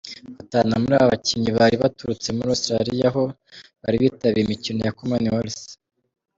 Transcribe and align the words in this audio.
Batanu 0.39 0.81
muri 0.83 0.93
aba 0.97 1.11
bakinnyi 1.13 1.51
bari 1.57 1.75
baturutse 1.83 2.27
muri 2.35 2.47
Australia 2.53 3.05
aho 3.11 3.23
bari 3.81 3.95
bitabiriye 4.01 4.45
imikino 4.45 4.79
ya 4.83 4.95
Commonwealth. 4.99 5.63